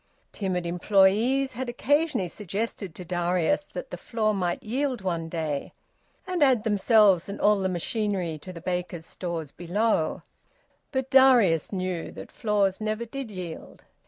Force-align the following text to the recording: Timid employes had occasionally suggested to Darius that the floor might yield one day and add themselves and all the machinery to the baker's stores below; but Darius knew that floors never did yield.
Timid 0.31 0.65
employes 0.65 1.51
had 1.51 1.69
occasionally 1.69 2.27
suggested 2.27 2.95
to 2.95 3.05
Darius 3.05 3.67
that 3.73 3.91
the 3.91 3.97
floor 3.97 4.33
might 4.33 4.63
yield 4.63 5.01
one 5.01 5.29
day 5.29 5.73
and 6.25 6.41
add 6.41 6.63
themselves 6.63 7.29
and 7.29 7.39
all 7.39 7.59
the 7.59 7.69
machinery 7.69 8.39
to 8.39 8.51
the 8.51 8.61
baker's 8.61 9.05
stores 9.05 9.51
below; 9.51 10.23
but 10.91 11.11
Darius 11.11 11.71
knew 11.71 12.11
that 12.13 12.31
floors 12.31 12.81
never 12.81 13.05
did 13.05 13.29
yield. 13.29 13.83